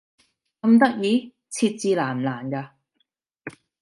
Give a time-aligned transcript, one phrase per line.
[0.61, 1.31] 咁得意？
[1.51, 2.69] 設置難唔難㗎？